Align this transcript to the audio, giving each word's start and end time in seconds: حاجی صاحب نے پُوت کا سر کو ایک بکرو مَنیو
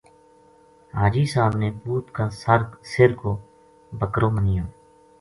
حاجی 0.97 1.25
صاحب 1.33 1.53
نے 1.61 1.69
پُوت 1.83 2.05
کا 2.15 2.25
سر 2.41 3.13
کو 3.19 3.31
ایک 3.37 3.95
بکرو 4.01 4.29
مَنیو 4.35 4.63